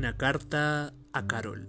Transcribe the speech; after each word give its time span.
Una 0.00 0.16
carta 0.16 0.94
a 1.12 1.26
Carol. 1.26 1.68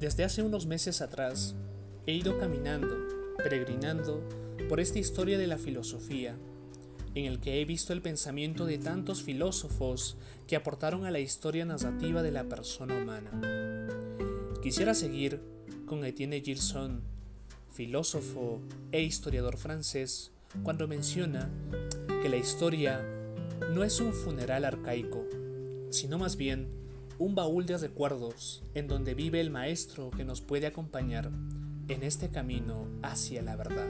Desde 0.00 0.24
hace 0.24 0.42
unos 0.42 0.64
meses 0.64 1.02
atrás 1.02 1.54
he 2.06 2.12
ido 2.12 2.38
caminando, 2.38 2.96
peregrinando 3.36 4.26
por 4.70 4.80
esta 4.80 4.98
historia 4.98 5.36
de 5.36 5.48
la 5.48 5.58
filosofía, 5.58 6.34
en 7.14 7.26
el 7.26 7.40
que 7.40 7.60
he 7.60 7.66
visto 7.66 7.92
el 7.92 8.00
pensamiento 8.00 8.64
de 8.64 8.78
tantos 8.78 9.22
filósofos 9.22 10.16
que 10.46 10.56
aportaron 10.56 11.04
a 11.04 11.10
la 11.10 11.20
historia 11.20 11.66
narrativa 11.66 12.22
de 12.22 12.32
la 12.32 12.44
persona 12.44 12.94
humana. 12.94 14.37
Quisiera 14.62 14.92
seguir 14.92 15.40
con 15.86 16.04
Etienne 16.04 16.40
Gilson, 16.40 17.00
filósofo 17.72 18.60
e 18.90 19.02
historiador 19.02 19.56
francés, 19.56 20.32
cuando 20.64 20.88
menciona 20.88 21.48
que 22.22 22.28
la 22.28 22.36
historia 22.36 23.00
no 23.72 23.84
es 23.84 24.00
un 24.00 24.12
funeral 24.12 24.64
arcaico, 24.64 25.24
sino 25.90 26.18
más 26.18 26.36
bien 26.36 26.68
un 27.18 27.36
baúl 27.36 27.66
de 27.66 27.78
recuerdos 27.78 28.64
en 28.74 28.88
donde 28.88 29.14
vive 29.14 29.40
el 29.40 29.50
maestro 29.50 30.10
que 30.10 30.24
nos 30.24 30.40
puede 30.40 30.66
acompañar 30.66 31.30
en 31.86 32.02
este 32.02 32.28
camino 32.28 32.88
hacia 33.02 33.42
la 33.42 33.54
verdad. 33.54 33.88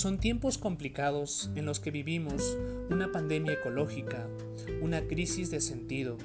Son 0.00 0.16
tiempos 0.16 0.56
complicados 0.56 1.50
en 1.54 1.66
los 1.66 1.78
que 1.78 1.90
vivimos 1.90 2.56
una 2.88 3.12
pandemia 3.12 3.52
ecológica, 3.52 4.26
una 4.80 5.06
crisis 5.06 5.50
de 5.50 5.60
sentido 5.60 6.16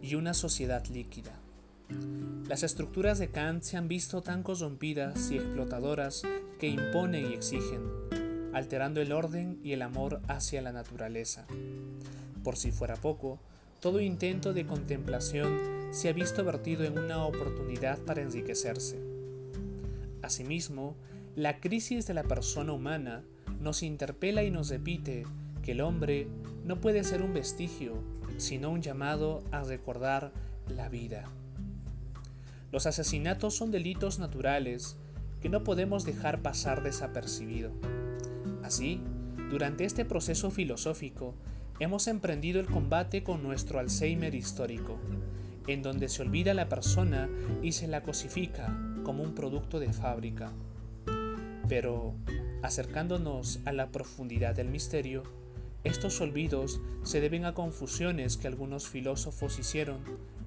y 0.00 0.14
una 0.14 0.32
sociedad 0.32 0.86
líquida. 0.86 1.32
Las 2.46 2.62
estructuras 2.62 3.18
de 3.18 3.26
Kant 3.26 3.64
se 3.64 3.76
han 3.76 3.88
visto 3.88 4.22
tan 4.22 4.44
corrompidas 4.44 5.32
y 5.32 5.38
explotadoras 5.38 6.22
que 6.60 6.68
imponen 6.68 7.32
y 7.32 7.34
exigen, 7.34 7.82
alterando 8.54 9.00
el 9.00 9.10
orden 9.10 9.58
y 9.64 9.72
el 9.72 9.82
amor 9.82 10.20
hacia 10.28 10.62
la 10.62 10.70
naturaleza. 10.70 11.48
Por 12.44 12.56
si 12.56 12.70
fuera 12.70 12.94
poco, 12.94 13.40
todo 13.80 14.00
intento 14.00 14.52
de 14.52 14.66
contemplación 14.66 15.88
se 15.90 16.10
ha 16.10 16.12
visto 16.12 16.44
vertido 16.44 16.84
en 16.84 16.96
una 16.96 17.26
oportunidad 17.26 17.98
para 17.98 18.22
enriquecerse. 18.22 19.00
Asimismo, 20.22 20.94
la 21.36 21.60
crisis 21.60 22.06
de 22.06 22.14
la 22.14 22.22
persona 22.22 22.72
humana 22.72 23.22
nos 23.60 23.82
interpela 23.82 24.42
y 24.42 24.50
nos 24.50 24.70
repite 24.70 25.26
que 25.62 25.72
el 25.72 25.82
hombre 25.82 26.28
no 26.64 26.80
puede 26.80 27.04
ser 27.04 27.20
un 27.20 27.34
vestigio, 27.34 28.02
sino 28.38 28.70
un 28.70 28.80
llamado 28.80 29.44
a 29.52 29.62
recordar 29.62 30.32
la 30.74 30.88
vida. 30.88 31.28
Los 32.72 32.86
asesinatos 32.86 33.54
son 33.54 33.70
delitos 33.70 34.18
naturales 34.18 34.96
que 35.42 35.50
no 35.50 35.62
podemos 35.62 36.06
dejar 36.06 36.40
pasar 36.40 36.82
desapercibido. 36.82 37.70
Así, 38.62 39.02
durante 39.50 39.84
este 39.84 40.06
proceso 40.06 40.50
filosófico, 40.50 41.34
hemos 41.80 42.06
emprendido 42.06 42.60
el 42.60 42.66
combate 42.66 43.22
con 43.22 43.42
nuestro 43.42 43.78
Alzheimer 43.78 44.34
histórico, 44.34 44.98
en 45.66 45.82
donde 45.82 46.08
se 46.08 46.22
olvida 46.22 46.54
la 46.54 46.70
persona 46.70 47.28
y 47.62 47.72
se 47.72 47.88
la 47.88 48.02
cosifica 48.02 48.74
como 49.04 49.22
un 49.22 49.34
producto 49.34 49.78
de 49.78 49.92
fábrica. 49.92 50.50
Pero, 51.68 52.14
acercándonos 52.62 53.60
a 53.64 53.72
la 53.72 53.90
profundidad 53.90 54.54
del 54.54 54.68
misterio, 54.68 55.24
estos 55.84 56.20
olvidos 56.20 56.80
se 57.02 57.20
deben 57.20 57.44
a 57.44 57.54
confusiones 57.54 58.36
que 58.36 58.48
algunos 58.48 58.88
filósofos 58.88 59.58
hicieron 59.58 60.00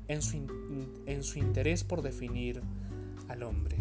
en 0.08 0.22
su, 0.22 0.38
en 1.06 1.24
su 1.24 1.40
interés 1.40 1.84
por 1.84 2.02
definir 2.02 2.62
al 3.28 3.44
hombre. 3.44 3.78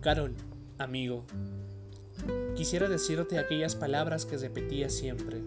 Carol, 0.00 0.34
amigo, 0.78 1.24
quisiera 2.62 2.88
decirte 2.88 3.40
aquellas 3.40 3.74
palabras 3.74 4.24
que 4.24 4.36
repetía 4.36 4.88
siempre. 4.88 5.42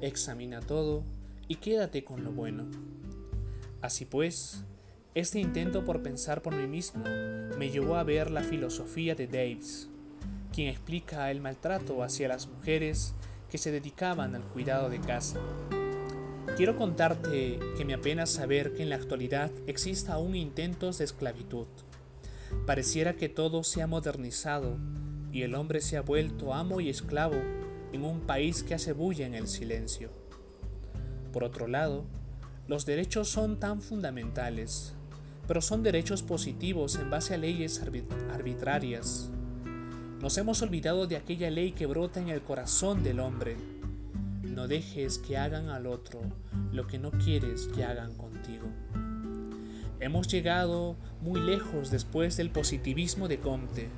Examina 0.00 0.60
todo 0.60 1.04
y 1.46 1.54
quédate 1.54 2.02
con 2.02 2.24
lo 2.24 2.32
bueno. 2.32 2.66
Así 3.80 4.06
pues, 4.06 4.64
este 5.14 5.38
intento 5.38 5.84
por 5.84 6.02
pensar 6.02 6.42
por 6.42 6.56
mí 6.56 6.66
mismo 6.66 7.04
me 7.56 7.70
llevó 7.70 7.94
a 7.94 8.02
ver 8.02 8.32
la 8.32 8.42
filosofía 8.42 9.14
de 9.14 9.28
Daves, 9.28 9.88
quien 10.52 10.66
explica 10.66 11.30
el 11.30 11.40
maltrato 11.40 12.02
hacia 12.02 12.26
las 12.26 12.48
mujeres 12.48 13.14
que 13.48 13.58
se 13.58 13.70
dedicaban 13.70 14.34
al 14.34 14.42
cuidado 14.42 14.90
de 14.90 15.00
casa. 15.00 15.38
Quiero 16.56 16.76
contarte 16.76 17.60
que 17.76 17.84
me 17.84 17.94
apena 17.94 18.26
saber 18.26 18.72
que 18.72 18.82
en 18.82 18.88
la 18.88 18.96
actualidad 18.96 19.52
exista 19.68 20.14
aún 20.14 20.34
intentos 20.34 20.98
de 20.98 21.04
esclavitud 21.04 21.68
Pareciera 22.66 23.14
que 23.14 23.28
todo 23.28 23.64
se 23.64 23.82
ha 23.82 23.86
modernizado 23.86 24.76
y 25.36 25.42
el 25.42 25.54
hombre 25.54 25.82
se 25.82 25.98
ha 25.98 26.00
vuelto 26.00 26.54
amo 26.54 26.80
y 26.80 26.88
esclavo 26.88 27.36
en 27.92 28.06
un 28.06 28.20
país 28.20 28.62
que 28.62 28.72
hace 28.72 28.94
bulla 28.94 29.26
en 29.26 29.34
el 29.34 29.48
silencio. 29.48 30.08
Por 31.30 31.44
otro 31.44 31.66
lado, 31.66 32.06
los 32.68 32.86
derechos 32.86 33.28
son 33.28 33.60
tan 33.60 33.82
fundamentales, 33.82 34.94
pero 35.46 35.60
son 35.60 35.82
derechos 35.82 36.22
positivos 36.22 36.96
en 36.96 37.10
base 37.10 37.34
a 37.34 37.36
leyes 37.36 37.82
arbitrarias. 38.32 39.28
Nos 40.22 40.38
hemos 40.38 40.62
olvidado 40.62 41.06
de 41.06 41.18
aquella 41.18 41.50
ley 41.50 41.72
que 41.72 41.84
brota 41.84 42.18
en 42.18 42.30
el 42.30 42.40
corazón 42.40 43.02
del 43.02 43.20
hombre. 43.20 43.58
No 44.42 44.66
dejes 44.66 45.18
que 45.18 45.36
hagan 45.36 45.68
al 45.68 45.86
otro 45.86 46.22
lo 46.72 46.86
que 46.86 46.98
no 46.98 47.10
quieres 47.10 47.68
que 47.74 47.84
hagan 47.84 48.14
contigo. 48.14 48.68
Hemos 50.00 50.28
llegado 50.28 50.96
muy 51.20 51.42
lejos 51.42 51.90
después 51.90 52.38
del 52.38 52.48
positivismo 52.48 53.28
de 53.28 53.38
Comte, 53.38 53.90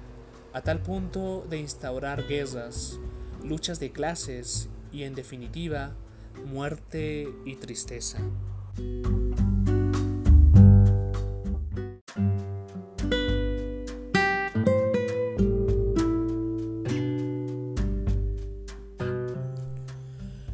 a 0.52 0.62
tal 0.62 0.80
punto 0.80 1.46
de 1.48 1.58
instaurar 1.58 2.26
guerras, 2.26 2.98
luchas 3.44 3.80
de 3.80 3.92
clases 3.92 4.68
y, 4.92 5.02
en 5.02 5.14
definitiva, 5.14 5.94
muerte 6.46 7.28
y 7.44 7.56
tristeza. 7.56 8.18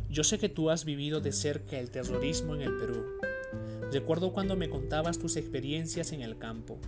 Yo 0.09 0.22
sé 0.22 0.38
que 0.38 0.49
tú 0.49 0.71
has 0.71 0.84
vivido 0.84 1.21
de 1.21 1.32
cerca 1.32 1.78
el 1.78 1.91
terrorismo 1.91 2.55
en 2.55 2.62
el 2.62 2.76
Perú 2.76 3.05
Recuerdo 3.94 4.32
cuando 4.32 4.56
me 4.56 4.69
contabas 4.69 5.21
tus 5.21 5.37
experiencias 5.37 6.11
en 6.11 6.21
el 6.21 6.37
campo, 6.37 6.81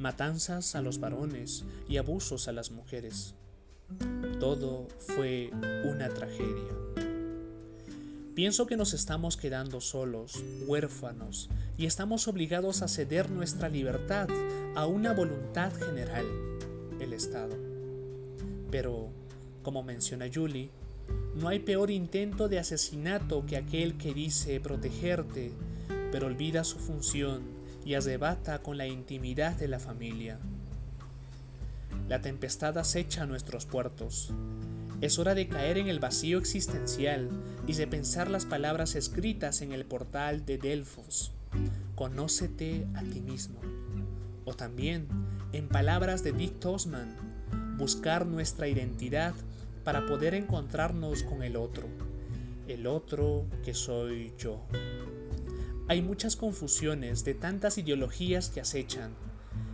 matanzas 0.00 0.74
a 0.74 0.82
los 0.82 0.98
varones 0.98 1.64
y 1.88 1.98
abusos 1.98 2.48
a 2.48 2.52
las 2.52 2.70
mujeres. 2.70 3.34
Todo 4.38 4.88
fue 4.98 5.50
una 5.84 6.08
tragedia. 6.08 6.74
Pienso 8.34 8.66
que 8.66 8.76
nos 8.76 8.94
estamos 8.94 9.36
quedando 9.36 9.80
solos, 9.80 10.42
huérfanos, 10.66 11.50
y 11.76 11.86
estamos 11.86 12.26
obligados 12.28 12.82
a 12.82 12.88
ceder 12.88 13.30
nuestra 13.30 13.68
libertad 13.68 14.28
a 14.74 14.86
una 14.86 15.12
voluntad 15.12 15.72
general, 15.74 16.24
el 17.00 17.12
Estado. 17.12 17.56
Pero, 18.70 19.08
como 19.62 19.82
menciona 19.82 20.26
Julie, 20.32 20.70
no 21.34 21.48
hay 21.48 21.58
peor 21.58 21.90
intento 21.90 22.48
de 22.48 22.58
asesinato 22.58 23.44
que 23.46 23.56
aquel 23.56 23.98
que 23.98 24.14
dice 24.14 24.60
protegerte 24.60 25.52
pero 26.10 26.26
olvida 26.26 26.64
su 26.64 26.78
función 26.78 27.59
y 27.84 27.94
arrebata 27.94 28.62
con 28.62 28.76
la 28.76 28.86
intimidad 28.86 29.56
de 29.56 29.68
la 29.68 29.78
familia. 29.78 30.38
La 32.08 32.20
tempestad 32.20 32.76
acecha 32.78 33.26
nuestros 33.26 33.66
puertos. 33.66 34.32
Es 35.00 35.18
hora 35.18 35.34
de 35.34 35.48
caer 35.48 35.78
en 35.78 35.88
el 35.88 36.00
vacío 36.00 36.38
existencial 36.38 37.30
y 37.66 37.74
de 37.74 37.86
pensar 37.86 38.28
las 38.28 38.46
palabras 38.46 38.96
escritas 38.96 39.62
en 39.62 39.72
el 39.72 39.84
portal 39.84 40.44
de 40.44 40.58
Delfos. 40.58 41.32
Conócete 41.94 42.86
a 42.94 43.02
ti 43.02 43.20
mismo. 43.20 43.60
O 44.44 44.54
también, 44.54 45.06
en 45.52 45.68
palabras 45.68 46.24
de 46.24 46.32
Dick 46.32 46.58
Tosman, 46.58 47.16
buscar 47.78 48.26
nuestra 48.26 48.68
identidad 48.68 49.34
para 49.84 50.04
poder 50.06 50.34
encontrarnos 50.34 51.22
con 51.22 51.42
el 51.42 51.56
otro, 51.56 51.88
el 52.68 52.86
otro 52.86 53.46
que 53.64 53.72
soy 53.72 54.34
yo. 54.38 54.66
Hay 55.90 56.02
muchas 56.02 56.36
confusiones 56.36 57.24
de 57.24 57.34
tantas 57.34 57.76
ideologías 57.76 58.48
que 58.48 58.60
acechan, 58.60 59.10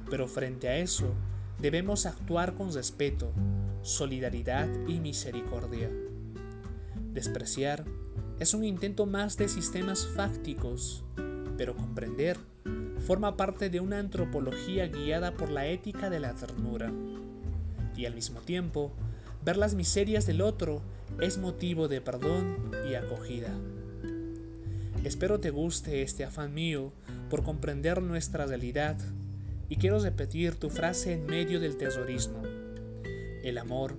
pero 0.09 0.27
frente 0.27 0.67
a 0.67 0.79
eso 0.79 1.13
debemos 1.61 2.07
actuar 2.07 2.55
con 2.55 2.73
respeto, 2.73 3.35
solidaridad 3.83 4.67
y 4.89 4.99
misericordia. 4.99 5.91
Despreciar 7.13 7.85
es 8.41 8.55
un 8.55 8.65
intento 8.65 9.05
más 9.05 9.37
de 9.37 9.51
sistemas 9.51 10.07
fácticos, 10.07 11.05
pero 11.59 11.77
comprender 11.77 12.39
forma 13.01 13.37
parte 13.37 13.69
de 13.69 13.81
una 13.81 13.99
antropología 13.99 14.89
guiada 14.89 15.35
por 15.35 15.51
la 15.51 15.67
ética 15.67 16.09
de 16.09 16.21
la 16.21 16.33
ternura. 16.33 16.95
Y 17.95 18.07
al 18.07 18.15
mismo 18.15 18.41
tiempo, 18.41 18.91
ver 19.45 19.59
las 19.59 19.75
miserias 19.75 20.25
del 20.25 20.41
otro 20.41 20.81
es 21.21 21.37
motivo 21.37 21.89
de 21.89 22.01
perdón 22.01 22.71
y 22.91 22.95
acogida. 22.95 23.51
Espero 25.07 25.39
te 25.39 25.51
guste 25.51 26.03
este 26.03 26.25
afán 26.25 26.53
mío 26.53 26.93
por 27.31 27.45
comprender 27.45 28.03
nuestra 28.03 28.45
realidad 28.45 28.99
y 29.69 29.77
quiero 29.77 30.01
repetir 30.01 30.57
tu 30.57 30.69
frase 30.69 31.13
en 31.13 31.27
medio 31.27 31.61
del 31.61 31.77
terrorismo. 31.77 32.43
El 33.45 33.57
amor, 33.59 33.97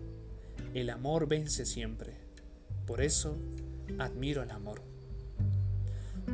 el 0.74 0.90
amor 0.90 1.30
vence 1.30 1.66
siempre. 1.66 2.14
Por 2.86 3.00
eso, 3.00 3.38
admiro 4.00 4.44
el 4.44 4.52
amor. 4.52 4.82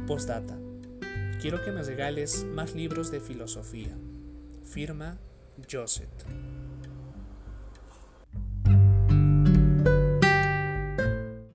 Postdata. 0.07 0.57
Quiero 1.39 1.63
que 1.63 1.71
me 1.71 1.83
regales 1.83 2.43
más 2.43 2.73
libros 2.73 3.11
de 3.11 3.19
filosofía. 3.19 3.95
Firma 4.63 5.19
Joseph. 5.71 6.09